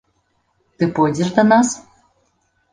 [0.77, 1.73] Ты пойдзеш да нас?